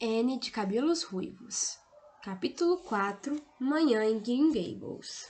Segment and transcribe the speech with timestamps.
[0.00, 1.76] N de cabelos ruivos.
[2.22, 5.28] Capítulo 4 Manhã em Green Gables.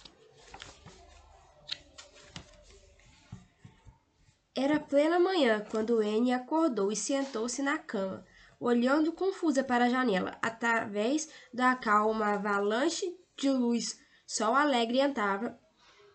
[4.54, 8.26] Era plena manhã quando Anne acordou e sentou-se na cama,
[8.60, 13.06] olhando confusa para a janela, através da calma avalanche
[13.38, 13.98] de luz.
[14.26, 15.58] Sol alegre entrava,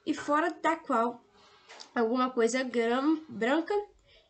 [0.06, 1.26] e fora da qual
[1.96, 2.64] alguma coisa
[3.28, 3.74] branca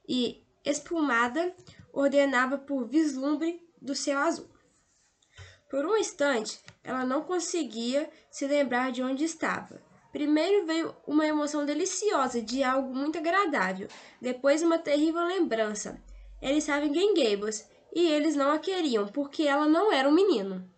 [0.07, 1.53] e espumada
[1.91, 4.49] ordenava por vislumbre do céu azul.
[5.69, 9.81] Por um instante, ela não conseguia se lembrar de onde estava.
[10.11, 13.87] Primeiro veio uma emoção deliciosa de algo muito agradável,
[14.21, 16.01] depois uma terrível lembrança.
[16.41, 20.13] Ela estava em Green Gables e eles não a queriam porque ela não era um
[20.13, 20.69] menino.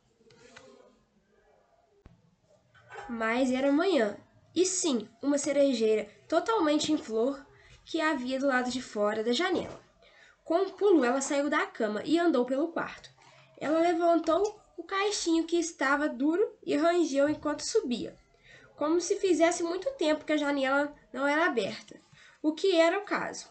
[3.10, 4.18] Mas era manhã,
[4.56, 7.46] e sim, uma cerejeira totalmente em flor
[7.84, 9.85] que havia do lado de fora da janela.
[10.46, 13.10] Com um pulo, ela saiu da cama e andou pelo quarto.
[13.58, 18.16] Ela levantou o caixinho que estava duro e rangeu enquanto subia,
[18.76, 22.00] como se fizesse muito tempo que a janela não era aberta,
[22.44, 23.50] o que era o caso.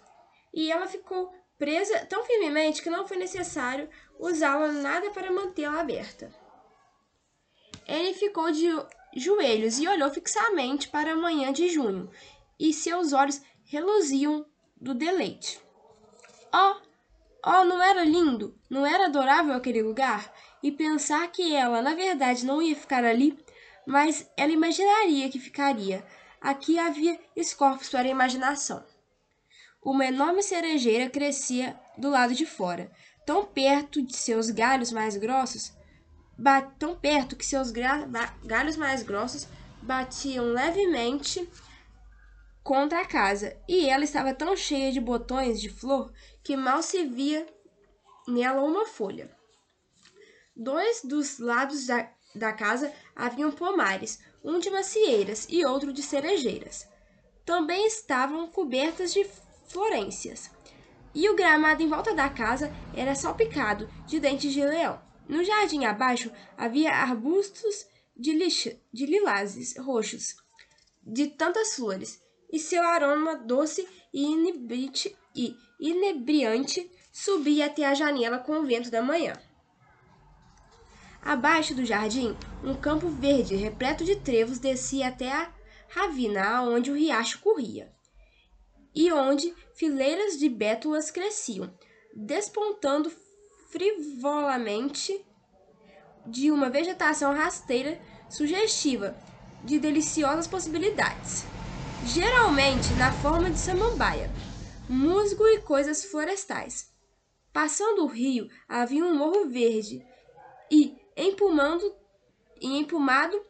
[0.52, 6.32] E ela ficou presa tão firmemente que não foi necessário usá-la nada para mantê-la aberta.
[7.88, 8.68] Ele ficou de
[9.16, 12.08] joelhos e olhou fixamente para a manhã de junho,
[12.56, 15.63] e seus olhos reluziam do deleite.
[16.56, 16.76] Oh,
[17.44, 18.56] oh, não era lindo?
[18.70, 20.32] Não era adorável aquele lugar?
[20.62, 23.36] E pensar que ela, na verdade, não ia ficar ali,
[23.84, 26.06] mas ela imaginaria que ficaria.
[26.40, 28.84] Aqui havia escorpos para a imaginação.
[29.82, 32.88] Uma enorme cerejeira crescia do lado de fora,
[33.26, 35.72] tão perto de seus galhos mais grossos,
[36.78, 39.48] tão perto que seus galhos mais grossos
[39.82, 41.50] batiam levemente
[42.62, 46.10] contra a casa, e ela estava tão cheia de botões de flor
[46.44, 47.46] que mal se via
[48.28, 49.34] nela uma folha.
[50.54, 56.86] Dois dos lados da, da casa haviam pomares, um de macieiras e outro de cerejeiras.
[57.44, 59.26] Também estavam cobertas de
[59.66, 60.50] florências.
[61.14, 65.00] E o gramado em volta da casa era salpicado de dentes de leão.
[65.28, 67.86] No jardim abaixo havia arbustos
[68.16, 70.36] de, lixa, de lilazes roxos,
[71.02, 78.38] de tantas flores, e seu aroma doce e inebriante, e inebriante subia até a janela
[78.38, 79.34] com o vento da manhã.
[81.20, 85.52] Abaixo do jardim, um campo verde repleto de trevos descia até a
[85.88, 87.92] ravina onde o riacho corria,
[88.94, 91.74] e onde fileiras de bétulas cresciam,
[92.14, 93.10] despontando
[93.68, 95.24] frivolamente
[96.24, 99.16] de uma vegetação rasteira sugestiva
[99.64, 101.53] de deliciosas possibilidades
[102.06, 104.30] geralmente na forma de samambaia,
[104.88, 106.92] musgo e coisas florestais.
[107.52, 110.04] Passando o rio havia um morro verde
[110.70, 111.94] e empumando
[112.60, 113.40] e empumado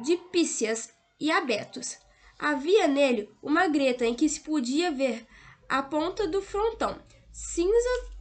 [0.00, 1.96] de pícias e abetos.
[2.38, 5.26] Havia nele uma greta em que se podia ver
[5.68, 7.00] a ponta do frontão
[7.30, 8.12] cinza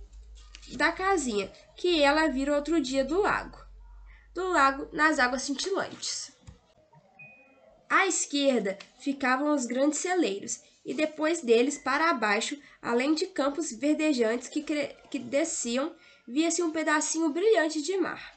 [0.77, 3.57] da casinha que ela vira outro dia do lago.
[4.33, 6.31] Do lago nas águas cintilantes.
[7.91, 14.47] À esquerda ficavam os grandes celeiros, e depois deles, para baixo, além de campos verdejantes
[14.47, 15.93] que, que desciam,
[16.25, 18.33] via-se um pedacinho brilhante de mar.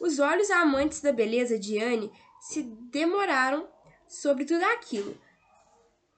[0.00, 3.68] Os olhos amantes da beleza de Anne se demoraram
[4.08, 5.20] sobre tudo aquilo,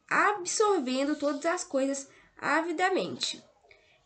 [0.09, 2.09] absorvendo todas as coisas
[2.39, 3.43] avidamente.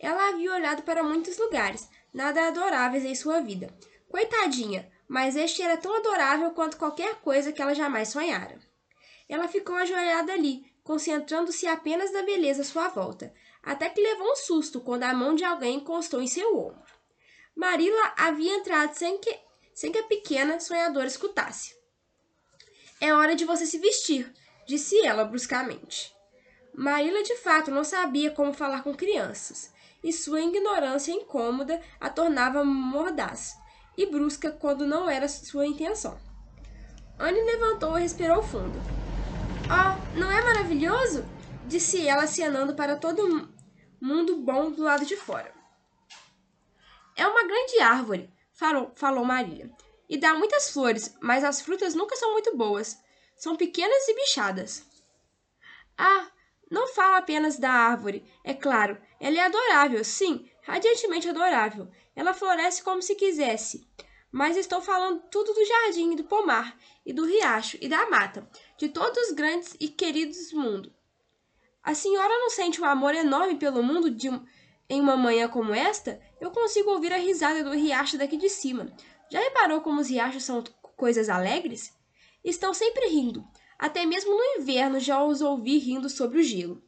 [0.01, 3.69] Ela havia olhado para muitos lugares, nada adoráveis em sua vida.
[4.09, 8.59] Coitadinha, mas este era tão adorável quanto qualquer coisa que ela jamais sonhara.
[9.29, 13.31] Ela ficou ajoelhada ali, concentrando-se apenas na beleza à sua volta,
[13.63, 16.91] até que levou um susto quando a mão de alguém encostou em seu ombro.
[17.55, 19.39] Marila havia entrado sem que,
[19.75, 21.77] sem que a pequena sonhadora escutasse.
[22.99, 24.33] É hora de você se vestir,
[24.67, 26.11] disse ela bruscamente.
[26.73, 32.65] Marila de fato não sabia como falar com crianças, e sua ignorância incômoda a tornava
[32.65, 33.61] mordaz
[33.97, 36.19] e brusca quando não era sua intenção.
[37.19, 38.79] Anne levantou e respirou fundo.
[39.65, 41.25] Oh, não é maravilhoso?
[41.67, 43.49] Disse ela acenando para todo
[44.01, 45.53] mundo bom do lado de fora.
[47.15, 49.71] É uma grande árvore, falou, falou Maria.
[50.09, 52.99] E dá muitas flores, mas as frutas nunca são muito boas.
[53.37, 54.87] São pequenas e bichadas.
[55.97, 56.27] Ah,
[56.71, 58.99] não falo apenas da árvore, é claro.
[59.21, 61.89] Ela é adorável, sim, radiantemente adorável.
[62.15, 63.87] Ela floresce como se quisesse.
[64.31, 68.49] Mas estou falando tudo do jardim do pomar, e do riacho e da mata,
[68.79, 70.93] de todos os grandes e queridos mundo.
[71.83, 74.29] A senhora não sente um amor enorme pelo mundo de,
[74.89, 78.95] em uma manhã como esta, eu consigo ouvir a risada do riacho daqui de cima.
[79.31, 80.63] Já reparou como os riachos são
[80.97, 81.93] coisas alegres?
[82.45, 83.45] Estão sempre rindo.
[83.79, 86.83] Até mesmo no inverno já os ouvi rindo sobre o gelo.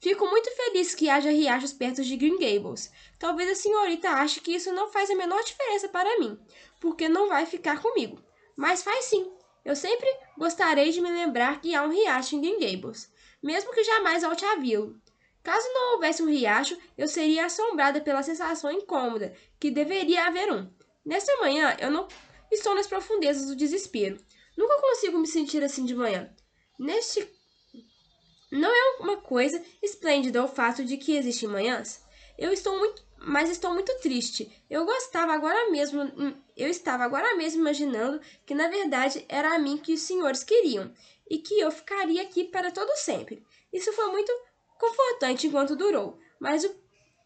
[0.00, 2.90] Fico muito feliz que haja riachos perto de Green Gables.
[3.18, 6.38] Talvez a senhorita ache que isso não faz a menor diferença para mim,
[6.80, 8.18] porque não vai ficar comigo.
[8.56, 9.30] Mas faz sim.
[9.62, 10.08] Eu sempre
[10.38, 13.12] gostarei de me lembrar que há um riacho em Green Gables,
[13.42, 14.98] mesmo que jamais volte a vê-lo.
[15.42, 20.70] Caso não houvesse um riacho, eu seria assombrada pela sensação incômoda que deveria haver um.
[21.04, 22.08] Nesta manhã, eu não
[22.50, 24.16] estou nas profundezas do desespero.
[24.56, 26.34] Nunca consigo me sentir assim de manhã.
[26.78, 27.22] Neste
[28.50, 32.02] não é uma coisa esplêndida o fato de que existem manhãs?
[32.36, 34.50] Eu estou muito, mas estou muito triste.
[34.68, 39.58] Eu gostava agora mesmo, hum, eu estava agora mesmo imaginando que na verdade era a
[39.58, 40.92] mim que os senhores queriam
[41.28, 43.44] e que eu ficaria aqui para todo sempre.
[43.72, 44.32] Isso foi muito
[44.78, 46.74] confortante enquanto durou, mas, o,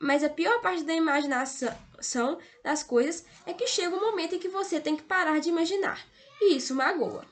[0.00, 4.48] mas a pior parte da imaginação das coisas é que chega um momento em que
[4.48, 6.04] você tem que parar de imaginar,
[6.40, 7.24] e isso magoa.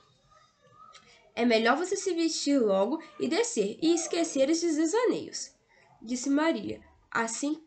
[1.34, 5.54] É melhor você se vestir logo e descer e esquecer esses desaneios,
[6.00, 6.80] disse Maria,
[7.10, 7.62] assim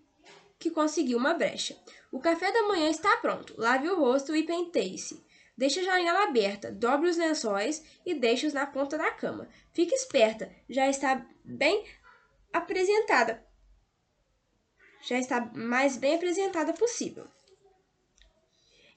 [0.60, 1.78] que conseguiu uma brecha.
[2.12, 3.54] O café da manhã está pronto.
[3.58, 5.24] Lave o rosto e penteie-se.
[5.58, 9.48] Deixe a janela aberta, dobre os lençóis e deixe-os na ponta da cama.
[9.72, 11.86] Fique esperta, já está bem
[12.52, 13.46] apresentada.
[15.02, 17.26] Já está mais bem apresentada possível.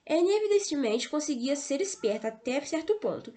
[0.09, 3.33] Anne evidentemente conseguia ser esperta até certo ponto,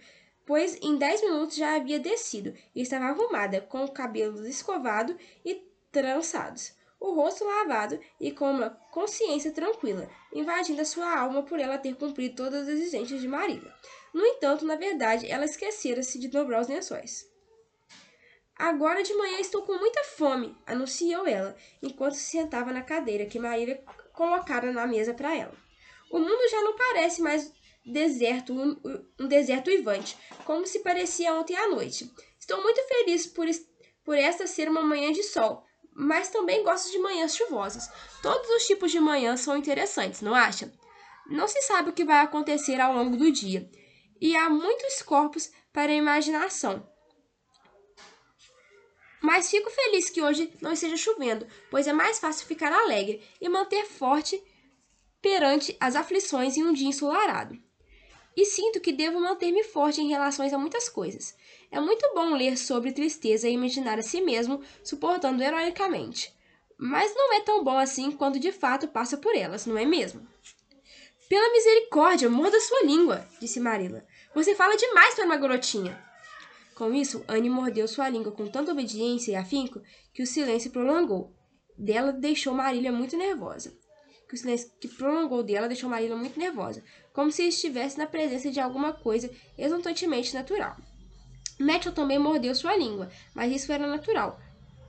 [0.47, 5.67] pois em dez minutos já havia descido e estava arrumada, com o cabelo escovado e
[5.91, 11.79] trançados, o rosto lavado e com uma consciência tranquila, invadindo a sua alma por ela
[11.79, 13.73] ter cumprido todas as exigências de Marília.
[14.13, 17.31] No entanto, na verdade, ela esquecera-se de dobrar os lençóis.
[18.57, 23.39] Agora de manhã estou com muita fome, anunciou ela, enquanto se sentava na cadeira que
[23.39, 25.57] Marília colocara na mesa para ela.
[26.11, 27.53] O mundo já não parece mais
[27.85, 28.81] deserto, um,
[29.19, 32.11] um deserto uivante, como se parecia ontem à noite.
[32.39, 33.47] Estou muito feliz por,
[34.05, 35.65] por esta ser uma manhã de sol,
[35.95, 37.91] mas também gosto de manhãs chuvosas.
[38.23, 40.73] Todos os tipos de manhãs são interessantes, não acha?
[41.27, 43.71] Não se sabe o que vai acontecer ao longo do dia,
[44.21, 46.89] e há muitos corpos para a imaginação.
[49.21, 53.49] Mas fico feliz que hoje não esteja chovendo, pois é mais fácil ficar alegre e
[53.49, 54.43] manter forte
[55.21, 57.57] perante as aflições em um dia ensolarado
[58.37, 61.35] e sinto que devo manter-me forte em relação a muitas coisas.
[61.71, 66.35] É muito bom ler sobre tristeza e imaginar a si mesmo suportando heroicamente.
[66.79, 70.27] Mas não é tão bom assim quando de fato passa por elas, não é mesmo?
[71.29, 74.07] Pela misericórdia, morda sua língua, disse Marilla.
[74.35, 76.03] Você fala demais para uma garotinha.
[76.75, 79.81] Com isso, Anne mordeu sua língua com tanta obediência e afinco
[80.13, 81.33] que o silêncio prolongou.
[81.79, 83.83] Dela deixou Marília muito nervosa
[84.33, 86.83] que o silêncio que prolongou dela deixou Marilla muito nervosa,
[87.13, 90.75] como se estivesse na presença de alguma coisa exultantemente natural.
[91.61, 94.41] Matthew também mordeu sua língua, mas isso era natural.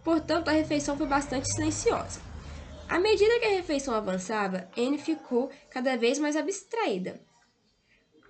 [0.01, 2.21] Portanto, a refeição foi bastante silenciosa.
[2.87, 7.21] À medida que a refeição avançava, Anne ficou cada vez mais abstraída,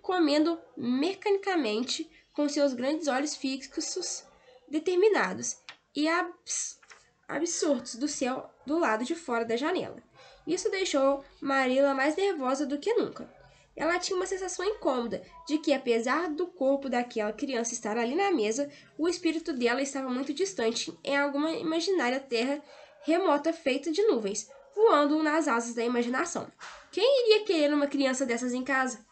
[0.02, 4.26] comendo mecanicamente com seus grandes olhos fixos,
[4.68, 5.58] determinados
[5.96, 6.80] e abs
[7.28, 10.02] absortos do céu do lado de fora da janela.
[10.46, 13.32] Isso deixou Marilla mais nervosa do que nunca.
[13.76, 18.32] Ela tinha uma sensação incômoda de que, apesar do corpo daquela criança estar ali na
[18.32, 22.62] mesa, o espírito dela estava muito distante, em alguma imaginária terra
[23.04, 26.52] remota feita de nuvens, voando nas asas da imaginação.
[26.92, 29.04] Quem iria querer uma criança dessas em casa?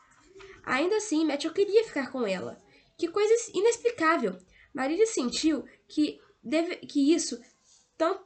[0.64, 2.62] Ainda assim, Matthew queria ficar com ela.
[2.98, 4.38] Que coisa inexplicável!
[4.74, 7.42] Marília sentiu que, deve, que isso
[7.98, 8.24] tanto.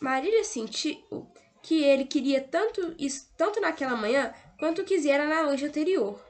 [0.00, 1.28] Marília sentiu
[1.66, 6.24] que ele queria tanto isso tanto naquela manhã quanto quisera na noite anterior,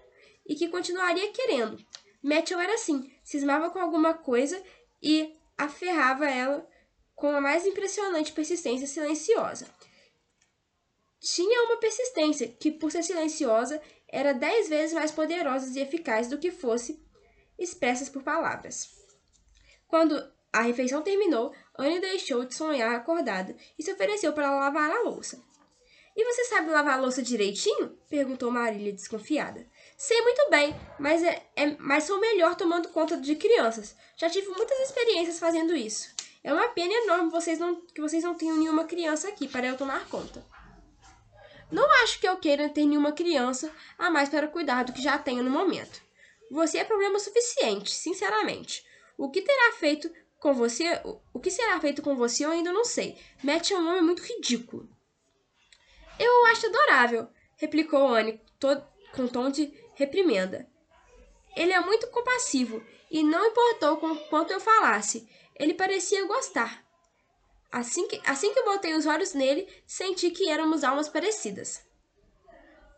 [0.47, 1.79] e que continuaria querendo.
[2.23, 4.61] Matthew era assim, cismava com alguma coisa
[5.03, 6.67] e aferrava ela
[7.15, 9.69] com a mais impressionante persistência silenciosa.
[11.21, 13.79] Tinha uma persistência que, por ser silenciosa,
[14.09, 16.99] era dez vezes mais poderosa e eficaz do que fosse
[17.59, 18.89] expressas por palavras.
[19.87, 20.17] Quando
[20.51, 25.41] a refeição terminou, Anne deixou de sonhar acordada e se ofereceu para lavar a louça.
[26.17, 27.99] E você sabe lavar a louça direitinho?
[28.09, 29.67] perguntou Marília desconfiada.
[29.99, 33.95] Sei muito bem, mas, é, é, mas sou melhor tomando conta de crianças.
[34.17, 36.09] Já tive muitas experiências fazendo isso.
[36.43, 39.77] É uma pena enorme vocês não, que vocês não tenham nenhuma criança aqui para eu
[39.77, 40.43] tomar conta.
[41.71, 45.19] Não acho que eu queira ter nenhuma criança a mais para cuidar do que já
[45.19, 46.01] tenho no momento.
[46.51, 48.87] Você é problema suficiente, sinceramente.
[49.19, 51.01] O que terá feito com você,
[51.33, 53.19] o que será feito com você eu ainda não sei.
[53.43, 54.89] Matt é um homem muito ridículo.
[56.51, 58.41] acho adorável, replicou Anne
[59.15, 60.69] com tom de reprimenda.
[61.57, 65.29] Ele é muito compassivo e não importou com quanto eu falasse.
[65.59, 66.85] Ele parecia gostar.
[67.73, 71.85] Assim que, assim que botei os olhos nele, senti que éramos almas parecidas.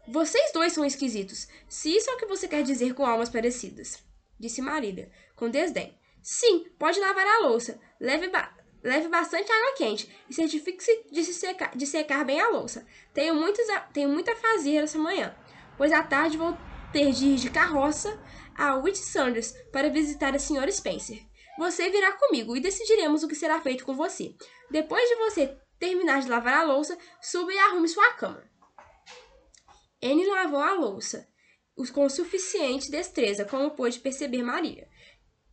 [0.06, 4.02] Vocês dois são esquisitos, se isso é o que você quer dizer com almas parecidas,
[4.40, 5.97] disse Marília, com desdém.
[6.22, 7.80] Sim, pode lavar a louça.
[8.00, 12.48] Leve, ba leve bastante água quente e certifique-se de, se secar, de secar bem a
[12.48, 12.86] louça.
[13.12, 15.34] Tenho, muitos, tenho muito a fazer essa manhã,
[15.76, 16.56] pois à tarde vou
[16.92, 18.18] ter de ir de carroça
[18.56, 20.70] a Whit Sanders para visitar a Sra.
[20.70, 21.20] Spencer.
[21.58, 24.34] Você virá comigo e decidiremos o que será feito com você.
[24.70, 28.42] Depois de você terminar de lavar a louça, suba e arrume sua cama.
[30.02, 31.28] Anne lavou a louça
[31.92, 34.87] com suficiente destreza, como pôde perceber Maria,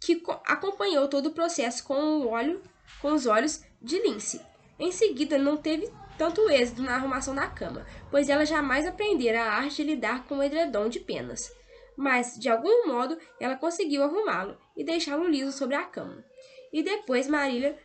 [0.05, 2.62] que acompanhou todo o processo com o óleo,
[3.01, 4.41] com os olhos de Lince.
[4.77, 9.53] Em seguida, não teve tanto êxito na arrumação da cama, pois ela jamais aprendera a
[9.53, 11.51] arte de lidar com o edredom de penas
[11.95, 16.24] mas de algum modo ela conseguiu arrumá-lo e deixá-lo liso sobre a cama.
[16.71, 17.77] E depois Marília,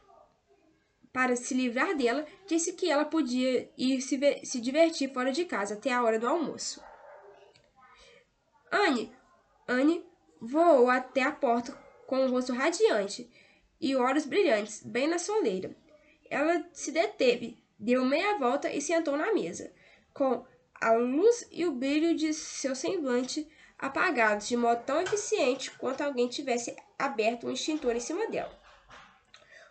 [1.13, 5.75] para se livrar dela, disse que ela podia ir se, se divertir fora de casa
[5.75, 6.83] até a hora do almoço.
[8.71, 9.13] Anne,
[9.67, 10.05] Anne
[10.41, 11.73] voou até a porta
[12.11, 13.31] com o rosto radiante
[13.81, 15.77] e olhos brilhantes, bem na soleira.
[16.29, 19.73] Ela se deteve, deu meia volta e sentou na mesa,
[20.13, 23.49] com a luz e o brilho de seu semblante
[23.79, 28.61] apagados de modo tão eficiente quanto alguém tivesse aberto um extintor em cima dela.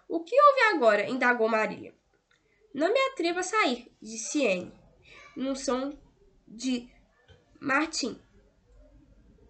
[0.07, 1.09] O que houve agora?
[1.09, 1.93] indagou Maria.
[2.73, 4.71] Não me atrevo a sair, disse Anne,
[5.35, 5.91] num som
[6.47, 6.89] de
[7.59, 8.17] Martin,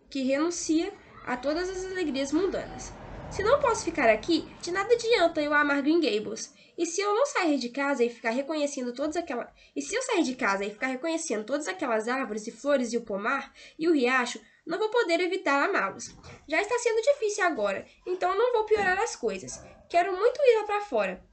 [0.09, 0.91] que renuncia
[1.29, 2.91] a todas as alegrias mundanas.
[3.29, 6.51] Se não posso ficar aqui, de nada adianta eu amar Green Gables.
[6.75, 9.47] E se eu não sair de casa e ficar reconhecendo todas aquelas.
[9.75, 12.97] E se eu sair de casa e ficar reconhecendo todas aquelas árvores e flores e
[12.97, 16.15] o pomar e o riacho, não vou poder evitar amá-los.
[16.47, 19.61] Já está sendo difícil agora, então não vou piorar as coisas.
[19.87, 21.23] Quero muito ir lá para fora.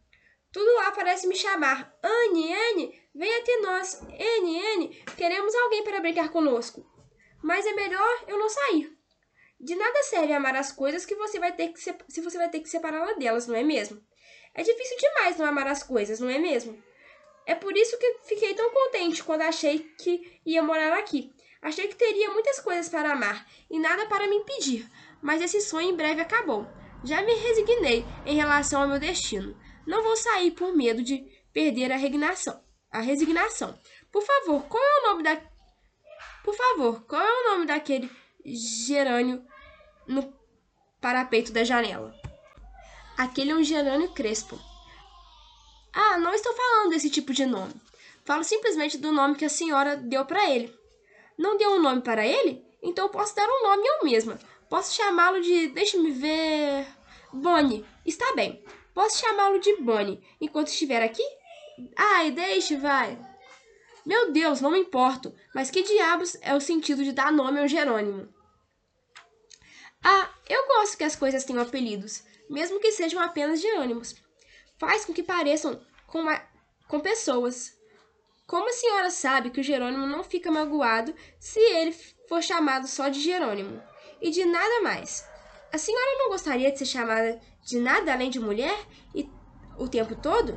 [0.52, 1.90] Tudo lá parece me chamar.
[2.02, 4.02] Anne, Anne, venha até nós.
[4.02, 6.84] Anne, Anne, queremos alguém para brincar conosco.
[7.42, 8.95] Mas é melhor eu não sair.
[9.58, 12.48] De nada serve amar as coisas que você vai ter que se, se você vai
[12.50, 14.00] ter que separá-la delas, não é mesmo?
[14.54, 16.82] É difícil demais não amar as coisas, não é mesmo?
[17.46, 21.32] É por isso que fiquei tão contente quando achei que ia morar aqui.
[21.62, 24.88] Achei que teria muitas coisas para amar e nada para me impedir,
[25.22, 26.66] mas esse sonho em breve acabou.
[27.04, 29.58] Já me resignei em relação ao meu destino.
[29.86, 32.62] Não vou sair por medo de perder a resignação.
[32.90, 33.78] A resignação.
[34.12, 35.40] Por favor, qual é o nome da
[36.44, 38.10] Por favor, qual é o nome daquele
[38.54, 39.44] gerânio
[40.06, 40.32] no
[41.00, 42.14] parapeito da janela?
[43.16, 44.58] Aquele é um gerânio crespo.
[45.92, 47.74] Ah, não estou falando desse tipo de nome.
[48.24, 50.74] Falo simplesmente do nome que a senhora deu para ele.
[51.38, 52.64] Não deu um nome para ele?
[52.82, 54.38] Então posso dar um nome eu mesma.
[54.68, 55.68] Posso chamá-lo de.
[55.68, 56.86] Deixa-me ver.
[57.32, 57.84] Bonnie.
[58.04, 58.62] Está bem.
[58.94, 61.22] Posso chamá-lo de Bonnie enquanto estiver aqui?
[61.96, 63.18] Ai, deixe, vai.
[64.04, 65.34] Meu Deus, não me importo.
[65.54, 68.28] Mas que diabos é o sentido de dar nome ao Jerônimo?
[70.08, 74.14] Ah, eu gosto que as coisas tenham apelidos, mesmo que sejam apenas Jerônimos.
[74.78, 76.40] Faz com que pareçam com, uma,
[76.86, 77.76] com pessoas.
[78.46, 81.92] Como a senhora sabe que o Jerônimo não fica magoado se ele
[82.28, 83.82] for chamado só de Jerônimo
[84.22, 85.26] e de nada mais?
[85.72, 88.78] A senhora não gostaria de ser chamada de nada além de mulher
[89.12, 89.28] e
[89.76, 90.56] o tempo todo?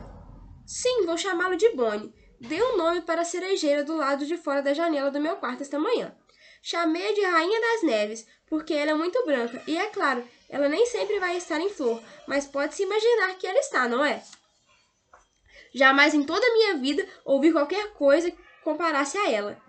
[0.63, 2.13] Sim, vou chamá-lo de Bonnie.
[2.39, 5.63] Dei um nome para a cerejeira do lado de fora da janela do meu quarto
[5.63, 6.15] esta manhã.
[6.61, 10.85] Chamei-a de Rainha das Neves, porque ela é muito branca, e é claro, ela nem
[10.85, 14.21] sempre vai estar em flor, mas pode-se imaginar que ela está, não é?
[15.73, 19.61] Jamais em toda a minha vida ouvi qualquer coisa que comparasse a ela.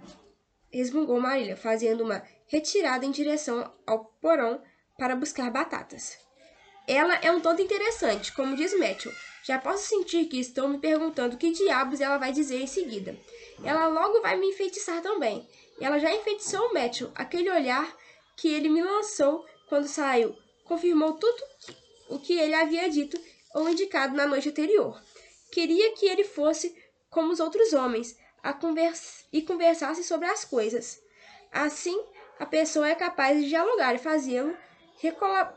[0.72, 4.62] Resmungou Marília, fazendo uma retirada em direção ao porão
[4.98, 6.18] para buscar batatas.
[6.86, 9.12] Ela é um tanto interessante, como diz Matthew.
[9.44, 13.16] Já posso sentir que estou me perguntando que diabos ela vai dizer em seguida.
[13.62, 15.48] Ela logo vai me enfeitiçar também.
[15.80, 17.10] Ela já enfeitiçou o Matthew.
[17.14, 17.96] Aquele olhar
[18.36, 20.36] que ele me lançou quando saiu
[20.70, 21.42] confirmou tudo
[22.08, 23.20] o que ele havia dito
[23.52, 25.02] ou indicado na noite anterior.
[25.50, 26.72] Queria que ele fosse
[27.10, 28.16] como os outros homens
[28.60, 31.02] convers e conversasse sobre as coisas.
[31.50, 32.00] Assim,
[32.38, 34.56] a pessoa é capaz de dialogar e fazê-lo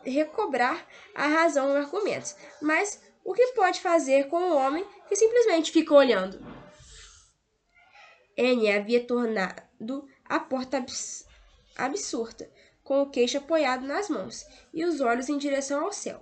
[0.04, 2.36] recobrar a razão nos argumentos.
[2.60, 6.53] Mas o que pode fazer com um homem que simplesmente fica olhando?
[8.38, 11.28] Anne havia tornado a porta abs
[11.76, 12.50] absurda,
[12.84, 16.22] com o queixo apoiado nas mãos e os olhos em direção ao céu.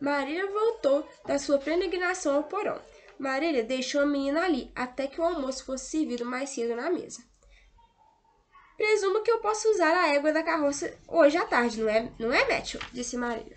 [0.00, 2.80] Maria voltou da sua peregrinação ao porão
[3.22, 7.22] Marília deixou a menina ali até que o almoço fosse servido mais cedo na mesa.
[8.76, 12.32] Presumo que eu posso usar a égua da carroça hoje à tarde, não é, não
[12.32, 12.80] é Matthew?
[12.92, 13.56] Disse Marília.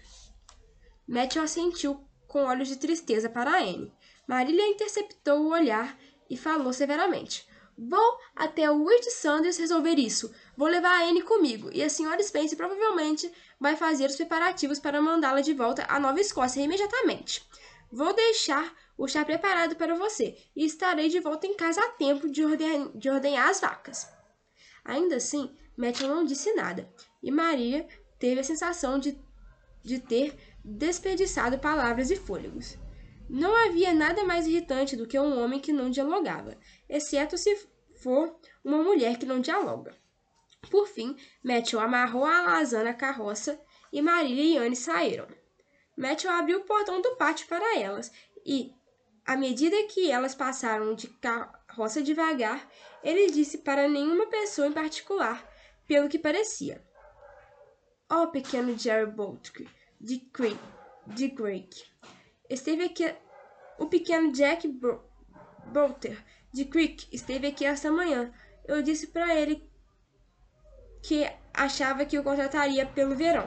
[1.08, 3.92] Matthew assentiu com olhos de tristeza para Anne.
[4.28, 5.98] Marília interceptou o olhar
[6.30, 7.48] e falou severamente.
[7.78, 10.34] Vou até o Wirt Sanders resolver isso.
[10.56, 15.02] Vou levar a Anne comigo, e a senhora Spence provavelmente vai fazer os preparativos para
[15.02, 17.46] mandá-la de volta à Nova Escócia imediatamente.
[17.92, 22.30] Vou deixar o chá preparado para você, e estarei de volta em casa a tempo
[22.30, 24.08] de, orden de ordenhar as vacas.
[24.84, 26.90] Ainda assim, Matthew não disse nada,
[27.22, 27.86] e Maria
[28.18, 29.20] teve a sensação de,
[29.84, 32.78] de ter desperdiçado palavras e fôlegos.
[33.30, 36.58] Não havia nada mais irritante do que um homem que não dialogava,
[36.90, 37.56] exceto se
[37.96, 39.96] for uma mulher que não dialoga.
[40.70, 43.60] Por fim, Matthew amarrou a alazã na carroça
[43.92, 45.28] e Marília e Anne saíram.
[45.98, 48.12] Matthew abriu o portão do pátio para elas
[48.46, 48.74] e,
[49.26, 52.68] à medida que elas passaram de carroça devagar,
[53.04, 55.48] ele disse para nenhuma pessoa em particular,
[55.88, 56.84] pelo que parecia.
[58.12, 59.68] Oh, pequeno Jerry Boltke,
[60.00, 60.60] de Creek,
[61.08, 61.34] de.
[62.50, 63.16] Esteve aqui.
[63.78, 64.68] O pequeno Jack
[65.68, 66.24] Bolter,
[66.56, 68.32] de Creek, esteve aqui esta manhã.
[68.66, 69.70] Eu disse para ele
[71.04, 73.46] que achava que o contrataria pelo verão.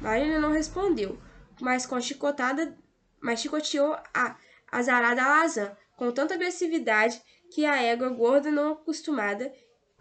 [0.00, 1.20] Marina não respondeu,
[1.60, 2.78] mas com chicotada,
[3.20, 4.36] mas chicoteou a
[4.70, 7.20] azarada Lazan com tanta agressividade
[7.52, 9.52] que a égua gorda não acostumada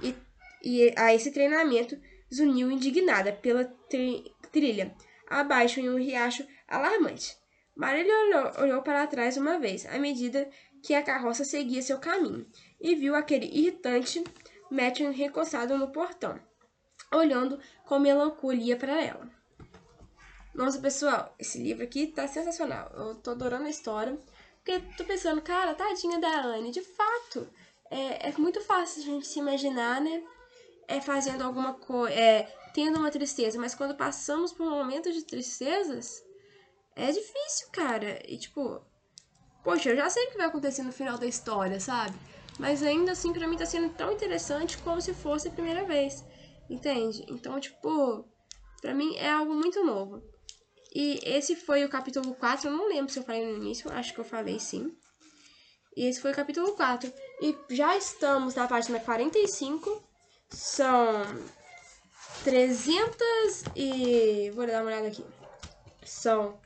[0.04, 0.14] e,
[0.64, 2.00] e a esse treinamento
[2.32, 4.94] zuniu indignada pela tri, trilha
[5.28, 7.36] abaixo em um riacho alarmante.
[7.76, 10.50] Marília olhou, olhou para trás uma vez, à medida
[10.84, 12.46] que a carroça seguia seu caminho,
[12.80, 14.24] e viu aquele irritante
[14.70, 16.40] Matthew recostado no portão,
[17.14, 19.38] olhando com melancolia para ela.
[20.58, 22.92] Nossa, pessoal, esse livro aqui tá sensacional.
[22.96, 24.18] Eu tô adorando a história.
[24.58, 26.72] Porque tô pensando, cara, tadinha da Anne.
[26.72, 27.48] De fato,
[27.92, 30.24] é, é muito fácil a gente se imaginar, né?
[30.88, 32.12] É fazendo alguma coisa.
[32.12, 32.44] É,
[32.74, 36.26] tendo uma tristeza, mas quando passamos por um momento de tristezas,
[36.96, 38.20] é difícil, cara.
[38.28, 38.82] E tipo,
[39.68, 42.18] poxa, eu já sei o que vai acontecer no final da história, sabe?
[42.58, 46.24] Mas ainda assim, pra mim tá sendo tão interessante como se fosse a primeira vez.
[46.70, 47.26] Entende?
[47.28, 48.26] Então, tipo,
[48.82, 50.24] pra mim é algo muito novo.
[50.96, 54.14] E esse foi o capítulo 4, eu não lembro se eu falei no início, acho
[54.14, 54.96] que eu falei sim.
[55.98, 57.12] E esse foi o capítulo 4.
[57.42, 60.02] E já estamos na página 45.
[60.50, 61.26] São
[62.46, 63.18] 300
[63.76, 64.50] e...
[64.56, 65.26] Vou dar uma olhada aqui.
[66.06, 66.58] São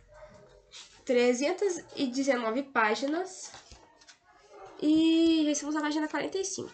[1.06, 3.52] 319 páginas.
[4.82, 6.72] E já estamos na página 45.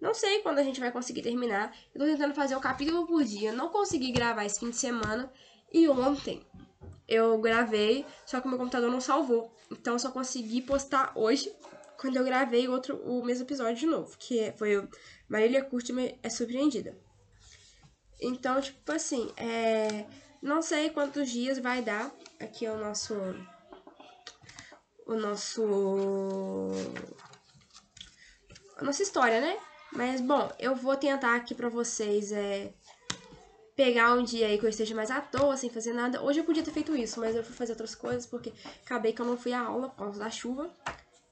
[0.00, 1.74] Não sei quando a gente vai conseguir terminar.
[1.94, 3.52] Eu tô tentando fazer um capítulo por dia.
[3.52, 5.32] Não consegui gravar esse fim de semana.
[5.72, 6.44] E ontem
[7.08, 9.54] eu gravei, só que meu computador não salvou.
[9.70, 11.54] Então eu só consegui postar hoje,
[11.98, 14.16] quando eu gravei outro, o mesmo episódio de novo.
[14.18, 14.88] Que foi o
[15.28, 16.98] Marília Curte é Surpreendida.
[18.20, 20.04] Então, tipo assim, é...
[20.42, 22.10] não sei quantos dias vai dar.
[22.40, 23.14] Aqui é o nosso.
[25.06, 26.68] O nosso.
[28.76, 29.56] A nossa história, né?
[29.92, 32.72] Mas, bom, eu vou tentar aqui pra vocês é,
[33.76, 36.22] pegar um dia aí que eu esteja mais à toa, sem fazer nada.
[36.22, 38.52] Hoje eu podia ter feito isso, mas eu fui fazer outras coisas porque
[38.84, 40.74] acabei que eu não fui à aula por causa da chuva.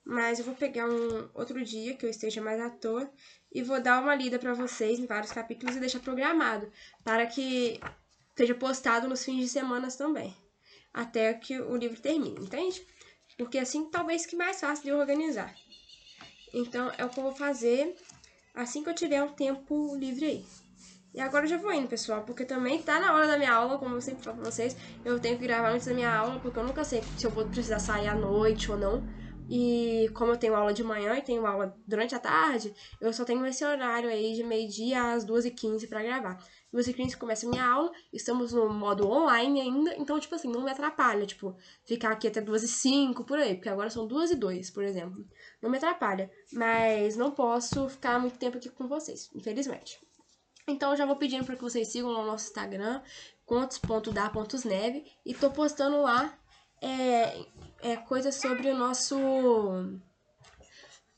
[0.04, 3.10] Mas eu vou pegar um outro dia que eu esteja mais à toa
[3.52, 6.70] e vou dar uma lida para vocês em vários capítulos e deixar programado
[7.04, 7.80] para que
[8.40, 10.34] seja postado nos fins de semana também,
[10.94, 12.82] até que o livro termine, entende?
[13.36, 15.54] Porque assim talvez que mais fácil de organizar.
[16.50, 17.94] Então é o que eu vou fazer
[18.54, 20.44] assim que eu tiver um tempo livre aí.
[21.12, 23.76] E agora eu já vou indo, pessoal, porque também tá na hora da minha aula,
[23.76, 24.74] como eu sempre falo pra vocês,
[25.04, 27.44] eu tenho que gravar antes da minha aula, porque eu nunca sei se eu vou
[27.44, 29.06] precisar sair à noite ou não.
[29.52, 33.24] E como eu tenho aula de manhã e tenho aula durante a tarde, eu só
[33.24, 36.38] tenho esse horário aí de meio-dia às 2h15 para gravar.
[36.72, 40.70] 2h15 começa a minha aula, estamos no modo online ainda, então, tipo assim, não me
[40.70, 45.26] atrapalha, tipo, ficar aqui até 2h05 por aí, porque agora são 2h02, por exemplo.
[45.60, 49.98] Não me atrapalha, mas não posso ficar muito tempo aqui com vocês, infelizmente.
[50.68, 53.02] Então, eu já vou pedindo para que vocês sigam no nosso Instagram,
[53.44, 56.38] contos.da.neve, e tô postando lá
[56.80, 57.44] é,
[57.82, 59.16] é, coisas sobre o nosso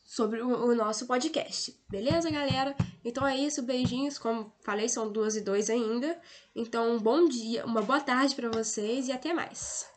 [0.05, 1.75] sobre o, o, nosso podcast.
[1.89, 2.77] Beleza, galera?
[3.03, 4.19] Então é isso, beijinhos.
[4.19, 6.21] Como falei, são duas e dois ainda.
[6.55, 9.92] Então, um bom dia, uma boa tarde para vocês e até mais.